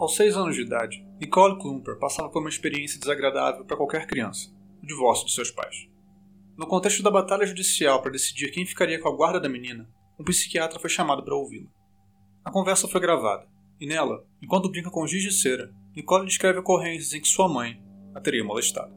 [0.00, 4.50] Aos seis anos de idade, Nicole Klumper passava por uma experiência desagradável para qualquer criança:
[4.82, 5.90] o divórcio de seus pais.
[6.56, 9.86] No contexto da batalha judicial para decidir quem ficaria com a guarda da menina,
[10.18, 11.68] um psiquiatra foi chamado para ouvi-la.
[12.42, 13.46] A conversa foi gravada,
[13.78, 17.78] e nela, enquanto brinca com giz de cera, Nicole descreve ocorrências em que sua mãe
[18.14, 18.94] a teria molestado.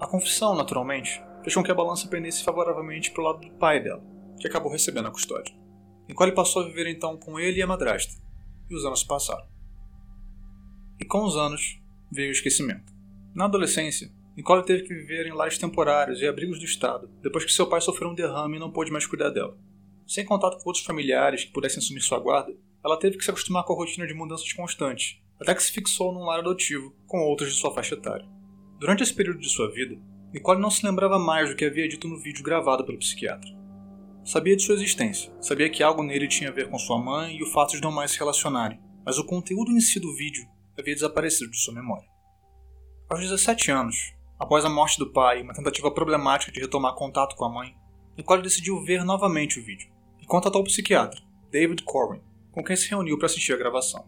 [0.00, 3.82] A confissão, naturalmente, fez com que a balança pendesse favoravelmente para o lado do pai
[3.82, 4.02] dela,
[4.40, 5.54] que acabou recebendo a custódia.
[6.08, 8.14] Nicole passou a viver então com ele e a madrasta,
[8.70, 9.51] e os anos passaram.
[11.02, 11.80] E com os anos
[12.12, 12.92] veio o esquecimento.
[13.34, 17.50] Na adolescência, Nicole teve que viver em lares temporários e abrigos do Estado, depois que
[17.50, 19.58] seu pai sofreu um derrame e não pôde mais cuidar dela.
[20.06, 23.64] Sem contato com outros familiares que pudessem assumir sua guarda, ela teve que se acostumar
[23.64, 27.52] com a rotina de mudanças constantes, até que se fixou num lar adotivo com outros
[27.52, 28.28] de sua faixa etária.
[28.78, 29.98] Durante esse período de sua vida,
[30.32, 33.50] Nicole não se lembrava mais do que havia dito no vídeo gravado pelo psiquiatra.
[34.24, 37.42] Sabia de sua existência, sabia que algo nele tinha a ver com sua mãe e
[37.42, 40.94] o fato de não mais se relacionarem, mas o conteúdo em si do vídeo havia
[40.94, 42.08] desaparecido de sua memória.
[43.08, 47.36] Aos 17 anos, após a morte do pai e uma tentativa problemática de retomar contato
[47.36, 47.76] com a mãe,
[48.16, 52.88] Nicole decidiu ver novamente o vídeo e contatou o psiquiatra, David Corwin, com quem se
[52.88, 54.06] reuniu para assistir a gravação.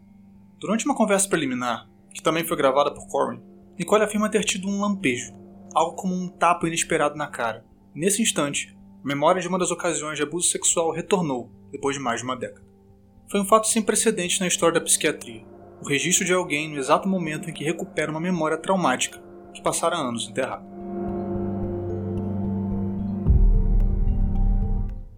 [0.59, 3.43] Durante uma conversa preliminar, que também foi gravada por Corwin,
[3.79, 5.35] Nicole afirma ter tido um lampejo,
[5.75, 7.65] algo como um tapa inesperado na cara.
[7.95, 12.21] Nesse instante, a memória de uma das ocasiões de abuso sexual retornou, depois de mais
[12.21, 12.65] de uma década.
[13.29, 15.45] Foi um fato sem precedentes na história da psiquiatria,
[15.83, 19.23] o registro de alguém no exato momento em que recupera uma memória traumática
[19.53, 20.65] que passara anos enterrada.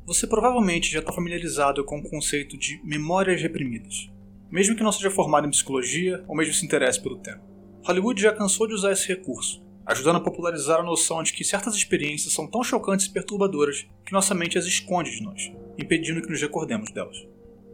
[0.06, 4.08] Você provavelmente já está familiarizado com o conceito de memórias reprimidas,
[4.50, 7.42] mesmo que não seja formado em psicologia ou mesmo se interesse pelo tema.
[7.84, 11.74] Hollywood já cansou de usar esse recurso, ajudando a popularizar a noção de que certas
[11.74, 16.30] experiências são tão chocantes e perturbadoras que nossa mente as esconde de nós, impedindo que
[16.30, 17.26] nos recordemos delas.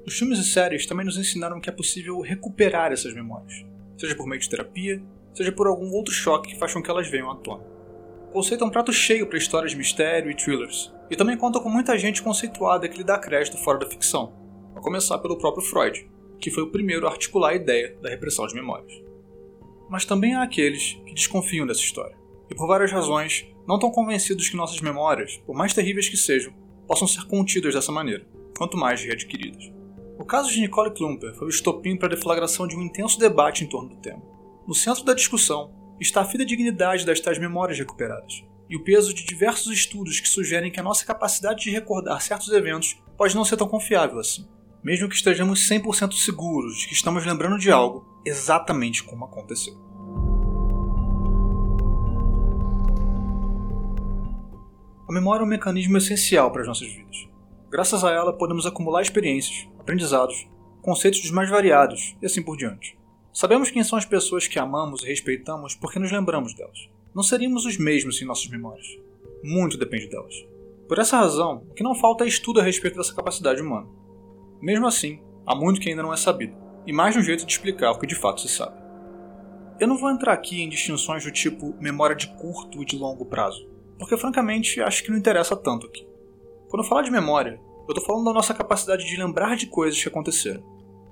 [0.05, 3.65] Os filmes e séries também nos ensinaram que é possível recuperar essas memórias,
[3.97, 5.01] seja por meio de terapia,
[5.33, 7.63] seja por algum outro choque que faz com que elas venham à tona.
[8.29, 11.61] O conceito é um prato cheio para histórias de mistério e thrillers, e também conta
[11.61, 14.33] com muita gente conceituada que lhe dá crédito fora da ficção,
[14.75, 16.11] a começar pelo próprio Freud,
[16.41, 18.93] que foi o primeiro a articular a ideia da repressão de memórias.
[19.89, 22.17] Mas também há aqueles que desconfiam dessa história,
[22.51, 26.53] e por várias razões não estão convencidos que nossas memórias, por mais terríveis que sejam,
[26.89, 28.27] possam ser contidas dessa maneira,
[28.57, 29.71] quanto mais readquiridas.
[30.23, 33.65] O caso de Nicole Klumper foi o estopim para a deflagração de um intenso debate
[33.65, 34.23] em torno do tema.
[34.65, 39.25] No centro da discussão está a fidedignidade das tais memórias recuperadas, e o peso de
[39.25, 43.57] diversos estudos que sugerem que a nossa capacidade de recordar certos eventos pode não ser
[43.57, 44.49] tão confiável assim,
[44.81, 49.75] mesmo que estejamos 100% seguros de que estamos lembrando de algo exatamente como aconteceu.
[55.09, 57.32] A memória é um mecanismo essencial para as nossas vidas.
[57.73, 60.47] Graças a ela, podemos acumular experiências, aprendizados,
[60.83, 62.99] conceitos dos mais variados e assim por diante.
[63.33, 66.91] Sabemos quem são as pessoas que amamos e respeitamos porque nos lembramos delas.
[67.15, 68.87] Não seríamos os mesmos sem nossas memórias.
[69.43, 70.35] Muito depende delas.
[70.87, 73.89] Por essa razão, o que não falta é estudo a respeito dessa capacidade humana.
[74.61, 76.55] Mesmo assim, há muito que ainda não é sabido,
[76.87, 78.77] e mais de um jeito de explicar o que de fato se sabe.
[79.81, 83.25] Eu não vou entrar aqui em distinções do tipo memória de curto e de longo
[83.25, 83.67] prazo,
[83.99, 86.12] porque francamente acho que não interessa tanto aqui.
[86.73, 90.03] Quando eu falar de memória, eu estou falando da nossa capacidade de lembrar de coisas
[90.03, 90.65] que aconteceram.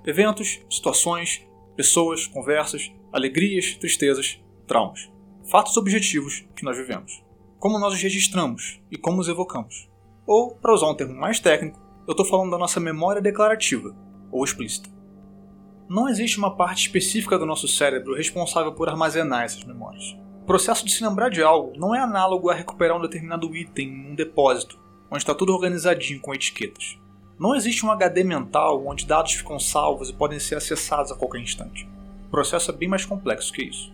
[0.03, 5.11] Eventos, situações, pessoas, conversas, alegrias, tristezas, traumas.
[5.51, 7.23] Fatos objetivos que nós vivemos.
[7.59, 9.87] Como nós os registramos e como os evocamos.
[10.25, 13.95] Ou, para usar um termo mais técnico, eu estou falando da nossa memória declarativa,
[14.31, 14.89] ou explícita.
[15.87, 20.17] Não existe uma parte específica do nosso cérebro responsável por armazenar essas memórias.
[20.41, 23.89] O processo de se lembrar de algo não é análogo a recuperar um determinado item
[23.89, 24.80] em um depósito,
[25.11, 26.97] onde está tudo organizadinho com etiquetas.
[27.37, 31.41] Não existe um HD mental onde dados ficam salvos e podem ser acessados a qualquer
[31.41, 31.89] instante.
[32.27, 33.91] O processo é bem mais complexo que isso.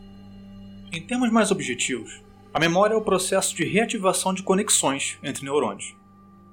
[0.94, 2.22] Em termos mais objetivos,
[2.54, 5.96] a memória é o processo de reativação de conexões entre neurônios.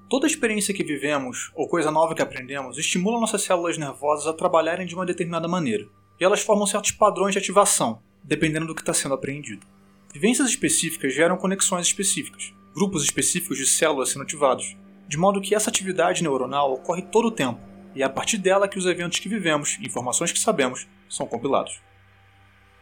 [0.08, 4.86] Toda experiência que vivemos ou coisa nova que aprendemos estimula nossas células nervosas a trabalharem
[4.86, 5.86] de uma determinada maneira,
[6.18, 9.66] e elas formam certos padrões de ativação, dependendo do que está sendo aprendido.
[10.12, 14.76] Vivências específicas geram conexões específicas, grupos específicos de células sendo ativados,
[15.06, 17.60] de modo que essa atividade neuronal ocorre todo o tempo,
[17.94, 21.80] e é a partir dela que os eventos que vivemos, informações que sabemos, são compilados.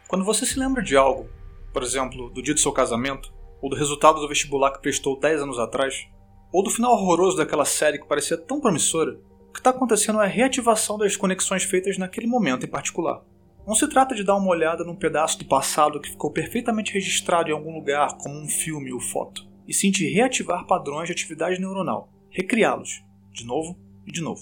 [0.07, 1.29] Quando você se lembra de algo,
[1.71, 3.31] por exemplo, do dia do seu casamento,
[3.61, 6.07] ou do resultado do vestibular que prestou 10 anos atrás,
[6.51, 9.19] ou do final horroroso daquela série que parecia tão promissora,
[9.49, 13.21] o que está acontecendo é a reativação das conexões feitas naquele momento em particular.
[13.65, 17.49] Não se trata de dar uma olhada num pedaço do passado que ficou perfeitamente registrado
[17.49, 22.09] em algum lugar, como um filme ou foto e de reativar padrões de atividade neuronal,
[22.29, 24.41] recriá-los, de novo e de novo.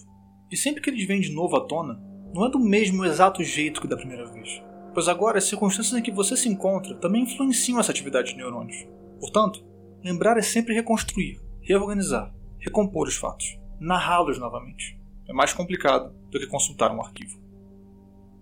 [0.52, 2.02] E sempre que eles vêm de novo à tona,
[2.34, 4.62] não é do mesmo exato jeito que da primeira vez,
[4.94, 8.88] pois agora as circunstâncias em que você se encontra também influenciam essa atividade de neurônios.
[9.20, 9.64] Portanto,
[10.04, 15.00] lembrar é sempre reconstruir, reorganizar, recompor os fatos, narrá-los novamente.
[15.28, 17.40] É mais complicado do que consultar um arquivo.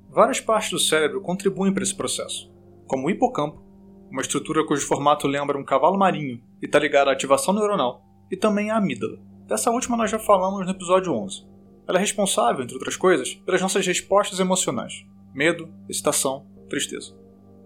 [0.10, 2.52] Várias partes do cérebro contribuem para esse processo,
[2.88, 3.69] como o hipocampo,
[4.12, 8.38] uma estrutura cujo formato lembra um cavalo marinho e está ligada à ativação neuronal, e
[8.38, 9.20] também a amígdala.
[9.48, 11.48] Dessa última nós já falamos no episódio 11.
[11.88, 17.16] Ela é responsável, entre outras coisas, pelas nossas respostas emocionais: medo, excitação, tristeza.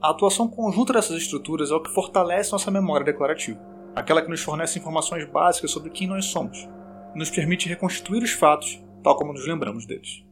[0.01, 3.59] A atuação conjunta dessas estruturas é o que fortalece nossa memória declarativa,
[3.95, 6.67] aquela que nos fornece informações básicas sobre quem nós somos,
[7.15, 10.23] e nos permite reconstruir os fatos tal como nos lembramos deles.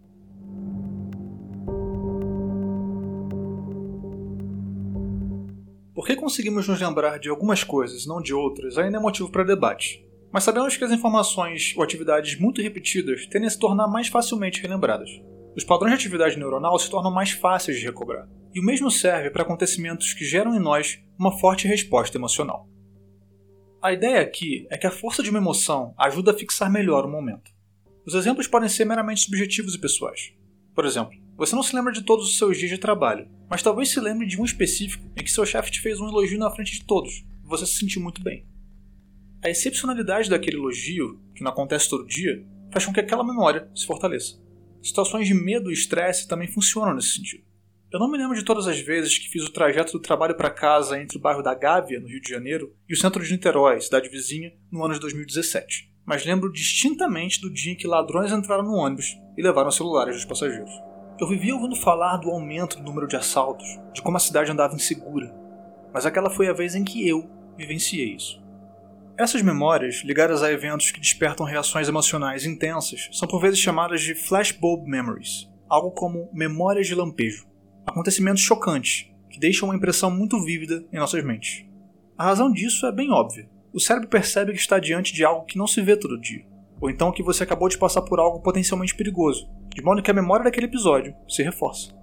[6.01, 9.43] Por que conseguimos nos lembrar de algumas coisas, não de outras, ainda é motivo para
[9.43, 10.03] debate.
[10.33, 14.59] Mas sabemos que as informações ou atividades muito repetidas tendem a se tornar mais facilmente
[14.63, 15.11] relembradas.
[15.55, 18.27] Os padrões de atividade neuronal se tornam mais fáceis de recobrar.
[18.51, 22.67] E o mesmo serve para acontecimentos que geram em nós uma forte resposta emocional.
[23.79, 27.11] A ideia aqui é que a força de uma emoção ajuda a fixar melhor o
[27.11, 27.51] momento.
[28.07, 30.33] Os exemplos podem ser meramente subjetivos e pessoais.
[30.73, 33.89] Por exemplo, você não se lembra de todos os seus dias de trabalho, mas talvez
[33.89, 36.73] se lembre de um específico em que seu chefe te fez um elogio na frente
[36.73, 38.45] de todos e você se sentiu muito bem.
[39.43, 43.87] A excepcionalidade daquele elogio, que não acontece todo dia, faz com que aquela memória se
[43.87, 44.39] fortaleça.
[44.83, 47.43] Situações de medo e estresse também funcionam nesse sentido.
[47.91, 50.51] Eu não me lembro de todas as vezes que fiz o trajeto do trabalho para
[50.51, 53.81] casa entre o bairro da Gávea, no Rio de Janeiro, e o centro de Niterói,
[53.81, 55.91] cidade vizinha, no ano de 2017.
[56.05, 60.17] Mas lembro distintamente do dia em que ladrões entraram no ônibus e levaram os celulares
[60.17, 60.90] dos passageiros.
[61.21, 64.73] Eu vivia ouvindo falar do aumento do número de assaltos, de como a cidade andava
[64.73, 65.31] insegura,
[65.93, 68.41] mas aquela foi a vez em que eu vivenciei isso.
[69.15, 74.15] Essas memórias, ligadas a eventos que despertam reações emocionais intensas, são por vezes chamadas de
[74.15, 77.45] flashbulb memories, algo como memórias de lampejo,
[77.85, 81.63] acontecimentos chocantes que deixam uma impressão muito vívida em nossas mentes.
[82.17, 83.47] A razão disso é bem óbvia.
[83.71, 86.43] O cérebro percebe que está diante de algo que não se vê todo dia,
[86.81, 90.13] ou então que você acabou de passar por algo potencialmente perigoso, de modo que a
[90.13, 91.93] memória daquele episódio se reforça.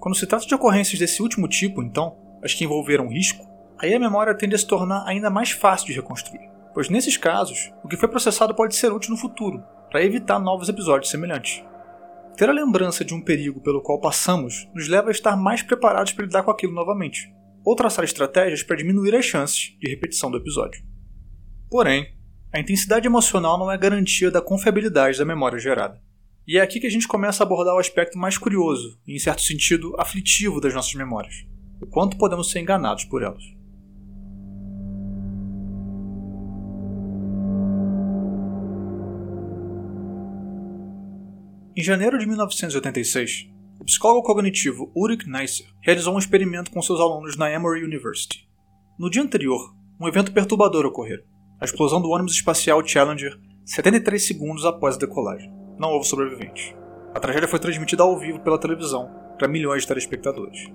[0.00, 3.44] Quando se trata de ocorrências desse último tipo, então, as que envolveram risco,
[3.78, 7.72] aí a memória tende a se tornar ainda mais fácil de reconstruir, pois nesses casos,
[7.84, 11.62] o que foi processado pode ser útil no futuro, para evitar novos episódios semelhantes.
[12.36, 16.12] Ter a lembrança de um perigo pelo qual passamos nos leva a estar mais preparados
[16.12, 17.30] para lidar com aquilo novamente,
[17.64, 20.82] ou traçar estratégias para diminuir as chances de repetição do episódio.
[21.68, 22.06] Porém,
[22.54, 25.98] a intensidade emocional não é garantia da confiabilidade da memória gerada.
[26.46, 29.18] E é aqui que a gente começa a abordar o aspecto mais curioso e, em
[29.18, 31.46] certo sentido, aflitivo das nossas memórias:
[31.80, 33.42] o quanto podemos ser enganados por elas.
[41.74, 43.48] Em janeiro de 1986,
[43.80, 48.46] o psicólogo cognitivo Ulrich Neisser realizou um experimento com seus alunos na Emory University.
[48.98, 51.31] No dia anterior, um evento perturbador ocorreu:
[51.62, 55.48] a explosão do ônibus espacial Challenger 73 segundos após a decolagem
[55.78, 56.74] não houve sobreviventes.
[57.14, 60.66] A tragédia foi transmitida ao vivo pela televisão para milhões de telespectadores.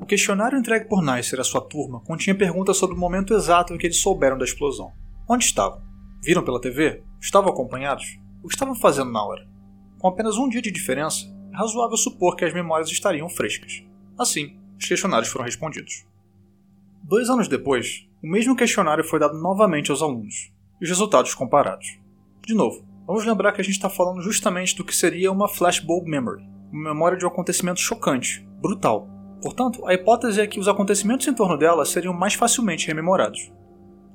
[0.00, 3.76] O questionário entregue por Neisser à sua turma continha perguntas sobre o momento exato em
[3.76, 4.90] que eles souberam da explosão.
[5.28, 5.82] Onde estavam?
[6.24, 7.02] Viram pela TV?
[7.20, 8.18] Estavam acompanhados?
[8.42, 9.46] O que estavam fazendo na hora?
[9.98, 13.84] Com apenas um dia de diferença, é razoável supor que as memórias estariam frescas.
[14.18, 16.06] Assim, os questionários foram respondidos.
[17.02, 21.98] Dois anos depois, o mesmo questionário foi dado novamente aos alunos, e os resultados comparados.
[22.46, 26.08] De novo, Vamos lembrar que a gente está falando justamente do que seria uma flashbulb
[26.08, 29.08] memory, uma memória de um acontecimento chocante, brutal.
[29.42, 33.50] Portanto, a hipótese é que os acontecimentos em torno dela seriam mais facilmente rememorados.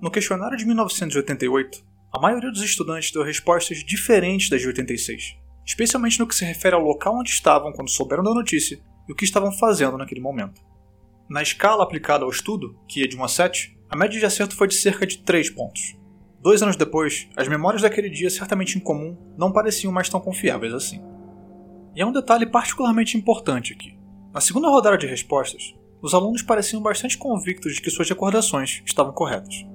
[0.01, 5.35] No questionário de 1988, a maioria dos estudantes deu respostas diferentes das de 86,
[5.65, 9.15] especialmente no que se refere ao local onde estavam quando souberam da notícia e o
[9.15, 10.61] que estavam fazendo naquele momento.
[11.29, 14.57] Na escala aplicada ao estudo, que é de 1 a 7, a média de acerto
[14.57, 15.95] foi de cerca de 3 pontos.
[16.41, 21.01] Dois anos depois, as memórias daquele dia certamente incomum não pareciam mais tão confiáveis assim.
[21.95, 23.97] E há um detalhe particularmente importante aqui.
[24.33, 29.13] Na segunda rodada de respostas, os alunos pareciam bastante convictos de que suas recordações estavam
[29.13, 29.65] corretas.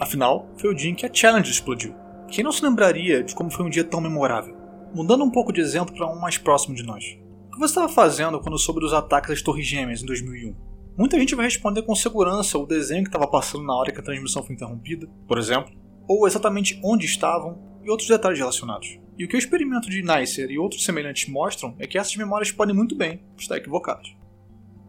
[0.00, 1.94] Afinal, foi o dia em que a Challenge explodiu.
[2.26, 4.56] Quem não se lembraria de como foi um dia tão memorável?
[4.92, 7.04] Mudando um pouco de exemplo para um mais próximo de nós.
[7.46, 10.67] O que você estava fazendo quando soube dos ataques às Torres Gêmeas em 2001?
[10.98, 14.02] Muita gente vai responder com segurança o desenho que estava passando na hora que a
[14.02, 15.72] transmissão foi interrompida, por exemplo,
[16.08, 18.98] ou exatamente onde estavam e outros detalhes relacionados.
[19.16, 22.50] E o que o experimento de Neisser e outros semelhantes mostram é que essas memórias
[22.50, 24.12] podem muito bem estar equivocadas.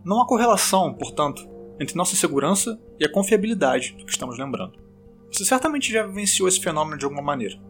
[0.03, 1.47] Não há correlação, portanto,
[1.79, 4.79] entre nossa segurança e a confiabilidade do que estamos lembrando.
[5.31, 7.61] Você certamente já vivenciou esse fenômeno de alguma maneira.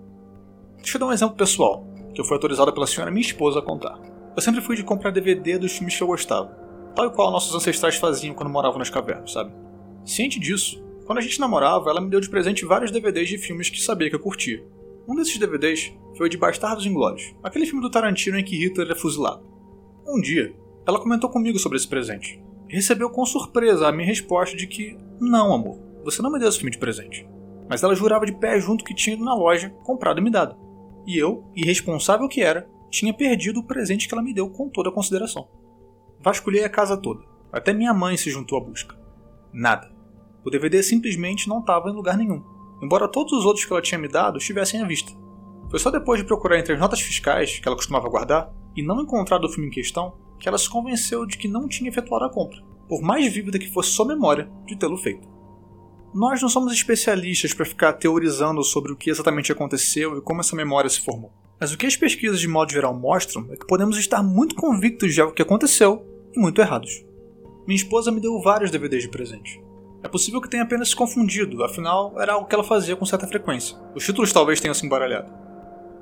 [0.78, 3.62] Deixa eu dar um exemplo pessoal, que eu fui autorizado pela senhora minha esposa a
[3.62, 4.00] contar.
[4.34, 6.58] eu sempre fui de comprar DVD dos filmes que eu gostava,
[6.96, 9.52] tal e qual nossos ancestrais faziam quando moravam nas cavernas, sabe?
[10.06, 13.70] Ciente disso, quando a gente namorava, ela me deu de presente vários DVDs de filmes
[13.70, 14.64] que sabia que eu curtia.
[15.08, 18.92] Um desses DVDs foi o de Bastardos Inglórios, aquele filme do Tarantino em que Hitler
[18.92, 19.44] é fuzilado.
[20.08, 20.54] Um dia,
[20.86, 22.42] ela comentou comigo sobre esse presente.
[22.68, 26.48] E recebeu com surpresa a minha resposta de que, não, amor, você não me deu
[26.48, 27.28] esse filme de presente.
[27.68, 30.56] Mas ela jurava de pé junto que tinha ido na loja, comprado e me dado.
[31.06, 34.90] E eu, irresponsável que era, tinha perdido o presente que ela me deu com toda
[34.90, 35.48] a consideração.
[36.22, 37.24] Vasculhei a casa toda.
[37.52, 38.96] Até minha mãe se juntou à busca.
[39.54, 39.90] Nada.
[40.44, 42.44] O DVD simplesmente não estava em lugar nenhum,
[42.82, 45.14] embora todos os outros que ela tinha me dado estivessem à vista.
[45.70, 49.02] Foi só depois de procurar entre as notas fiscais que ela costumava guardar e não
[49.02, 52.30] encontrar o filme em questão que ela se convenceu de que não tinha efetuado a
[52.30, 55.28] compra, por mais vívida que fosse sua memória de tê-lo feito.
[56.14, 60.56] Nós não somos especialistas para ficar teorizando sobre o que exatamente aconteceu e como essa
[60.56, 61.32] memória se formou.
[61.60, 65.14] Mas o que as pesquisas de modo geral mostram é que podemos estar muito convictos
[65.14, 67.06] de algo que aconteceu e muito errados.
[67.68, 69.62] Minha esposa me deu vários DVDs de presente.
[70.02, 73.28] É possível que tenha apenas se confundido, afinal era algo que ela fazia com certa
[73.28, 73.78] frequência.
[73.94, 75.32] Os títulos talvez tenham se embaralhado.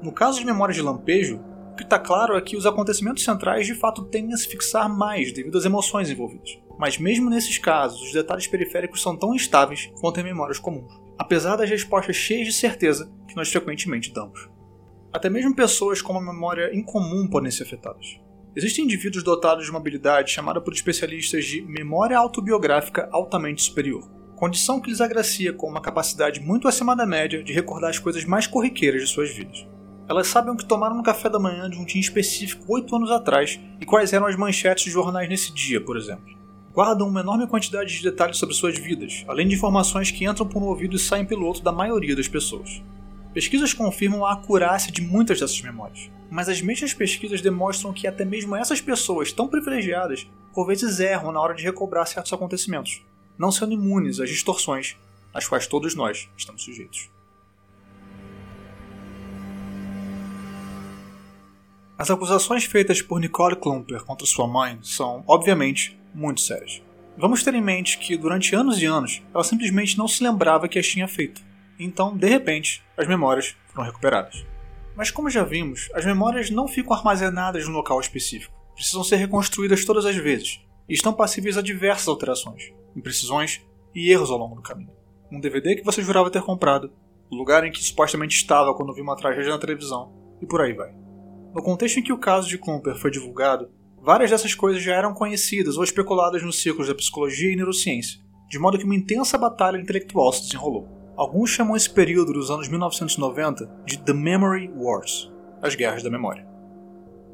[0.01, 1.41] No caso de Memórias de Lampejo,
[1.71, 4.87] o que está claro é que os acontecimentos centrais de fato tendem a se fixar
[4.87, 6.59] mais devido às emoções envolvidas.
[6.77, 11.55] Mas mesmo nesses casos, os detalhes periféricos são tão instáveis quanto em memórias comuns, apesar
[11.55, 14.47] das respostas cheias de certeza que nós frequentemente damos.
[15.11, 18.19] Até mesmo pessoas com uma memória incomum podem ser afetadas.
[18.57, 24.81] Existem indivíduos dotados de uma habilidade chamada por especialistas de memória autobiográfica altamente superior, condição
[24.81, 28.47] que lhes agracia com uma capacidade muito acima da média de recordar as coisas mais
[28.47, 29.67] corriqueiras de suas vidas.
[30.09, 33.11] Elas sabem o que tomaram no café da manhã de um dia específico oito anos
[33.11, 36.35] atrás e quais eram as manchetes de jornais nesse dia, por exemplo.
[36.73, 40.63] Guardam uma enorme quantidade de detalhes sobre suas vidas, além de informações que entram por
[40.63, 42.81] um ouvido e saem pelo outro da maioria das pessoas.
[43.33, 48.25] Pesquisas confirmam a acurácia de muitas dessas memórias, mas as mesmas pesquisas demonstram que até
[48.25, 53.05] mesmo essas pessoas tão privilegiadas por vezes erram na hora de recobrar certos acontecimentos,
[53.37, 54.97] não sendo imunes às distorções
[55.33, 57.09] às quais todos nós estamos sujeitos.
[61.97, 66.81] As acusações feitas por Nicole Klumper contra sua mãe são, obviamente, muito sérias.
[67.17, 70.77] Vamos ter em mente que, durante anos e anos, ela simplesmente não se lembrava que
[70.77, 71.46] as tinha feito.
[71.79, 74.45] Então, de repente, as memórias foram recuperadas.
[74.95, 78.55] Mas como já vimos, as memórias não ficam armazenadas num local específico.
[78.73, 83.61] Precisam ser reconstruídas todas as vezes e estão passíveis a diversas alterações, imprecisões
[83.93, 84.91] e erros ao longo do caminho.
[85.31, 86.91] Um DVD que você jurava ter comprado,
[87.29, 90.73] o lugar em que supostamente estava quando viu uma tragédia na televisão, e por aí
[90.73, 90.93] vai.
[91.53, 93.69] No contexto em que o caso de Klumper foi divulgado,
[94.01, 98.19] várias dessas coisas já eram conhecidas ou especuladas nos círculos da psicologia e neurociência,
[98.49, 100.96] de modo que uma intensa batalha intelectual se desenrolou.
[101.17, 105.31] Alguns chamam esse período dos anos 1990 de The Memory Wars
[105.61, 106.47] as guerras da memória.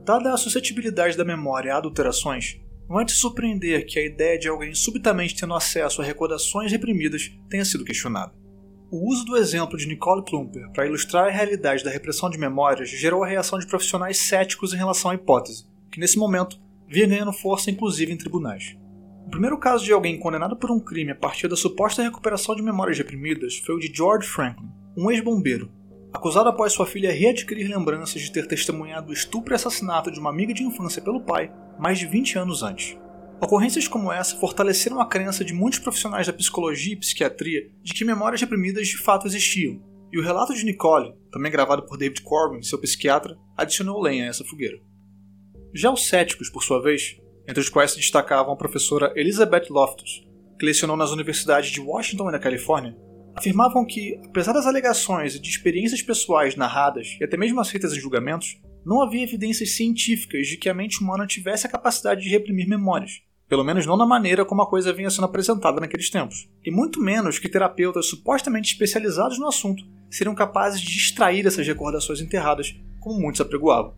[0.05, 2.59] Dada a suscetibilidade da memória a adulterações,
[2.89, 7.31] não é de surpreender que a ideia de alguém subitamente tendo acesso a recordações reprimidas
[7.49, 8.33] tenha sido questionada.
[8.91, 12.89] O uso do exemplo de Nicole Klumper para ilustrar a realidade da repressão de memórias
[12.89, 17.33] gerou a reação de profissionais céticos em relação à hipótese, que nesse momento vinha ganhando
[17.33, 18.77] força inclusive em tribunais.
[19.25, 22.61] O primeiro caso de alguém condenado por um crime a partir da suposta recuperação de
[22.61, 25.71] memórias reprimidas foi o de George Franklin, um ex-bombeiro,
[26.13, 30.29] acusado após sua filha readquirir lembranças de ter testemunhado o estupro e assassinato de uma
[30.29, 32.97] amiga de infância pelo pai mais de 20 anos antes.
[33.41, 38.05] Ocorrências como essa fortaleceram a crença de muitos profissionais da psicologia e psiquiatria de que
[38.05, 42.61] memórias reprimidas de fato existiam, e o relato de Nicole, também gravado por David Corbin,
[42.61, 44.77] seu psiquiatra, adicionou lenha a essa fogueira.
[45.73, 50.25] Já os céticos, por sua vez, entre os quais se destacavam a professora Elizabeth Loftus,
[50.57, 52.95] que lecionou nas universidades de Washington e da Califórnia,
[53.35, 57.99] afirmavam que, apesar das alegações e de experiências pessoais narradas e até mesmo aceitas em
[57.99, 62.67] julgamentos, não havia evidências científicas de que a mente humana tivesse a capacidade de reprimir
[62.67, 66.71] memórias, pelo menos não da maneira como a coisa vinha sendo apresentada naqueles tempos, e
[66.71, 72.75] muito menos que terapeutas supostamente especializados no assunto seriam capazes de extrair essas recordações enterradas,
[72.99, 73.95] como muitos apregoavam.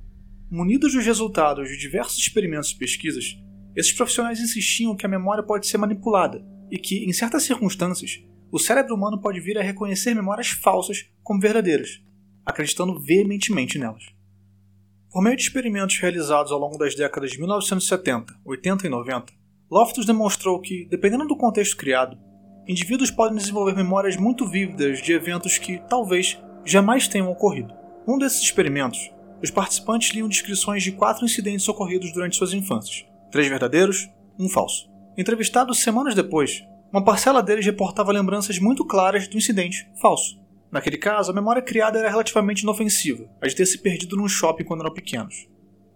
[0.49, 3.35] Munidos dos resultados de diversos experimentos e pesquisas,
[3.75, 8.59] esses profissionais insistiam que a memória pode ser manipulada e que, em certas circunstâncias, o
[8.59, 11.99] cérebro humano pode vir a reconhecer memórias falsas como verdadeiras,
[12.45, 14.05] acreditando veementemente nelas.
[15.11, 19.33] Por meio de experimentos realizados ao longo das décadas de 1970, 80 e 90,
[19.69, 22.19] Loftus demonstrou que, dependendo do contexto criado,
[22.67, 27.73] indivíduos podem desenvolver memórias muito vívidas de eventos que, talvez, jamais tenham ocorrido.
[28.07, 33.47] Um desses experimentos os participantes liam descrições de quatro incidentes ocorridos durante suas infâncias: três
[33.47, 34.89] verdadeiros, um falso.
[35.17, 40.39] Entrevistados semanas depois, uma parcela deles reportava lembranças muito claras do incidente falso.
[40.71, 44.63] Naquele caso, a memória criada era relativamente inofensiva, a de ter se perdido num shopping
[44.63, 45.47] quando eram pequenos.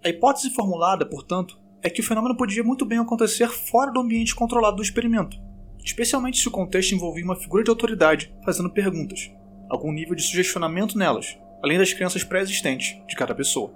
[0.04, 4.36] A hipótese formulada, portanto, é que o fenômeno podia muito bem acontecer fora do ambiente
[4.36, 5.38] controlado do experimento,
[5.84, 9.32] especialmente se o contexto envolvia uma figura de autoridade fazendo perguntas,
[9.70, 13.74] algum nível de sugestionamento nelas, além das crenças pré-existentes de cada pessoa.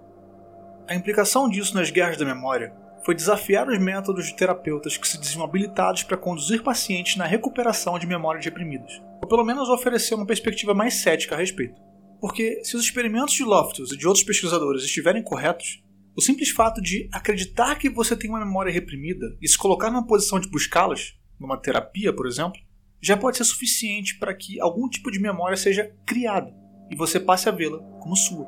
[0.87, 2.73] A implicação disso nas guerras da memória
[3.05, 7.99] foi desafiar os métodos de terapeutas que se diziam habilitados para conduzir pacientes na recuperação
[7.99, 11.81] de memórias reprimidas, ou pelo menos oferecer uma perspectiva mais cética a respeito.
[12.21, 15.83] Porque se os experimentos de Loftus e de outros pesquisadores estiverem corretos,
[16.15, 20.07] o simples fato de acreditar que você tem uma memória reprimida e se colocar numa
[20.07, 22.59] posição de buscá-las, numa terapia, por exemplo,
[23.01, 26.62] já pode ser suficiente para que algum tipo de memória seja criada
[26.93, 28.47] e você passe a vê-la como sua.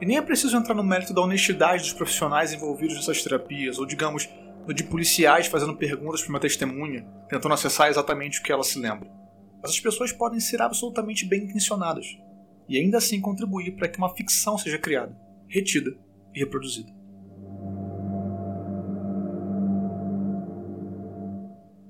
[0.00, 3.84] E nem é preciso entrar no mérito da honestidade dos profissionais envolvidos nessas terapias, ou
[3.84, 4.28] digamos,
[4.68, 8.78] no de policiais fazendo perguntas para uma testemunha, tentando acessar exatamente o que ela se
[8.78, 9.10] lembra.
[9.64, 12.06] Essas pessoas podem ser absolutamente bem intencionadas
[12.68, 15.16] e ainda assim contribuir para que uma ficção seja criada,
[15.48, 15.92] retida
[16.32, 16.92] e reproduzida.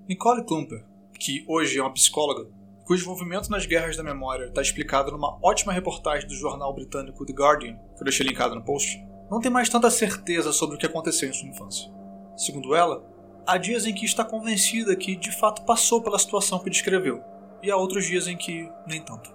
[0.09, 0.85] Nicole Klumper
[1.23, 2.49] que hoje é uma psicóloga,
[2.85, 7.33] cujo envolvimento nas guerras da memória está explicado numa ótima reportagem do jornal britânico The
[7.33, 10.87] Guardian, que eu deixei linkado no post, não tem mais tanta certeza sobre o que
[10.87, 11.91] aconteceu em sua infância.
[12.37, 13.05] Segundo ela,
[13.47, 17.23] há dias em que está convencida que de fato passou pela situação que descreveu,
[17.63, 19.33] e há outros dias em que nem tanto.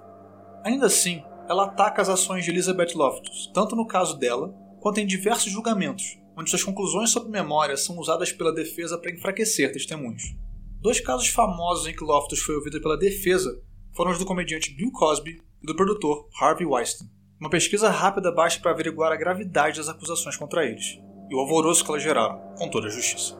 [0.63, 5.07] Ainda assim, ela ataca as ações de Elizabeth Loftus, tanto no caso dela, quanto em
[5.07, 10.35] diversos julgamentos, onde suas conclusões sobre memória são usadas pela defesa para enfraquecer testemunhos.
[10.87, 13.61] Dois casos famosos em que Loftus foi ouvido pela defesa
[13.93, 17.09] foram os do comediante Bill Cosby e do produtor Harvey Weinstein.
[17.37, 20.97] Uma pesquisa rápida basta para averiguar a gravidade das acusações contra eles
[21.29, 23.37] e o alvoroço que elas geraram, com toda a justiça.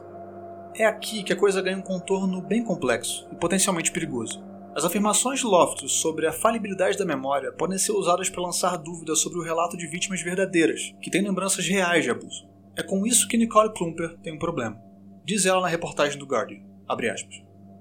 [0.76, 4.44] É aqui que a coisa ganha um contorno bem complexo e potencialmente perigoso.
[4.76, 9.20] As afirmações de Loftus sobre a falibilidade da memória podem ser usadas para lançar dúvidas
[9.20, 12.46] sobre o relato de vítimas verdadeiras, que têm lembranças reais de abuso.
[12.76, 14.78] É com isso que Nicole Klumper tem um problema.
[15.24, 16.68] Diz ela na reportagem do Guardian.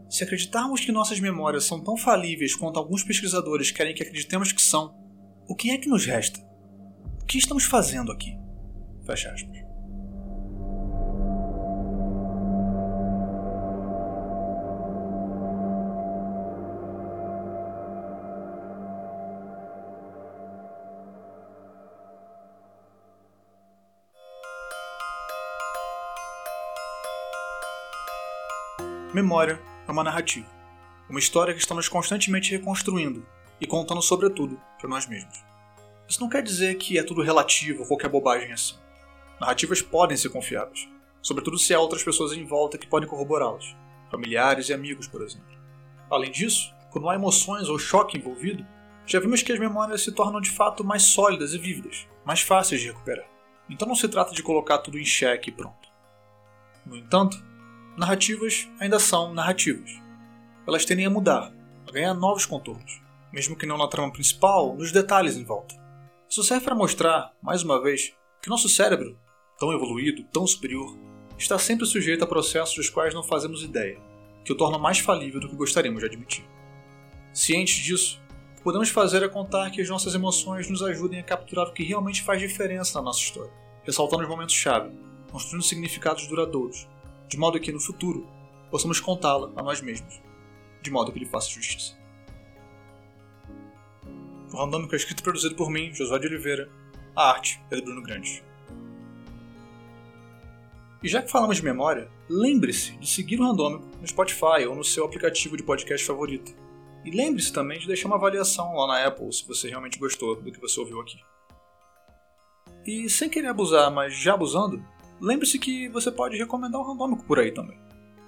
[0.09, 4.61] Se acreditarmos que nossas memórias são tão falíveis quanto alguns pesquisadores querem que acreditemos que
[4.61, 4.95] são,
[5.47, 6.39] o que é que nos resta?
[7.21, 8.37] O que estamos fazendo aqui?
[9.05, 9.67] Fecha aspas.
[29.13, 30.47] Memória é uma narrativa,
[31.09, 33.25] uma história que estamos constantemente reconstruindo
[33.59, 35.43] e contando, sobretudo, para nós mesmos.
[36.07, 38.75] Isso não quer dizer que é tudo relativo ou qualquer bobagem assim.
[39.39, 40.87] Narrativas podem ser confiáveis,
[41.21, 43.75] sobretudo se há outras pessoas em volta que podem corroborá-las,
[44.09, 45.57] familiares e amigos, por exemplo.
[46.09, 48.65] Além disso, quando há emoções ou choque envolvido,
[49.05, 52.81] já vimos que as memórias se tornam de fato mais sólidas e vívidas, mais fáceis
[52.81, 53.27] de recuperar.
[53.69, 55.87] Então não se trata de colocar tudo em xeque e pronto.
[56.85, 57.37] No entanto,
[57.97, 59.89] narrativas ainda são narrativas.
[60.67, 61.51] Elas tendem a mudar,
[61.87, 63.01] a ganhar novos contornos,
[63.33, 65.75] mesmo que não na trama principal, nos detalhes em volta.
[66.29, 69.17] Isso serve para mostrar, mais uma vez, que nosso cérebro,
[69.57, 70.95] tão evoluído, tão superior,
[71.39, 73.99] está sempre sujeito a processos dos quais não fazemos ideia,
[74.45, 76.45] que o tornam mais falível do que gostaríamos de admitir.
[77.33, 81.23] Cientes disso, o que podemos fazer é contar que as nossas emoções nos ajudem a
[81.23, 83.51] capturar o que realmente faz diferença na nossa história,
[83.83, 84.91] ressaltando os momentos-chave,
[85.31, 86.87] construindo significados duradouros,
[87.27, 88.27] de modo que no futuro
[88.69, 90.21] possamos contá-la a nós mesmos,
[90.81, 91.97] de modo que lhe faça justiça.
[94.51, 96.69] O Randômico é escrito e produzido por mim, Josué de Oliveira,
[97.15, 98.43] a arte é do Bruno Grande.
[101.03, 104.83] E já que falamos de memória, lembre-se de seguir o Randômico no Spotify ou no
[104.83, 106.55] seu aplicativo de podcast favorito.
[107.05, 110.51] E lembre-se também de deixar uma avaliação lá na Apple se você realmente gostou do
[110.51, 111.19] que você ouviu aqui.
[112.85, 114.83] E sem querer abusar, mas já abusando,
[115.19, 117.77] lembre-se que você pode recomendar um randômico por aí também.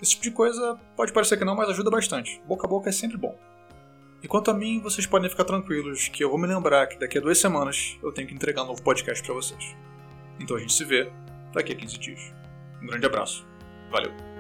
[0.02, 2.42] Esse tipo de coisa pode parecer que não, mas ajuda bastante.
[2.48, 3.38] Boca a boca é sempre bom.
[4.22, 7.18] E quanto a mim, vocês podem ficar tranquilos que eu vou me lembrar que daqui
[7.18, 9.76] a duas semanas eu tenho que entregar um novo podcast para vocês.
[10.40, 11.12] Então a gente se vê
[11.54, 12.34] daqui a 15 dias.
[12.82, 13.46] Um grande abraço.
[13.92, 14.39] Valeu.